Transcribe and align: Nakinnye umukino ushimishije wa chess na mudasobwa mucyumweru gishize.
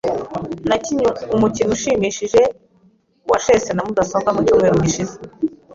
Nakinnye 0.67 1.07
umukino 1.35 1.71
ushimishije 1.77 2.41
wa 3.29 3.37
chess 3.43 3.65
na 3.73 3.81
mudasobwa 3.87 4.29
mucyumweru 4.35 4.75
gishize. 4.85 5.15